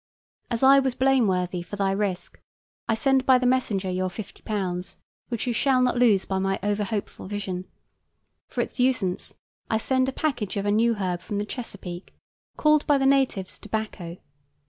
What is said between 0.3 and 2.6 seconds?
As I was blameworthy for thy risk,